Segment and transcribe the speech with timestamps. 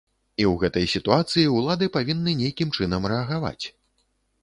[0.37, 3.65] І ў гэтай сітуацыі ўлады павінны нейкім чынам рэагаваць.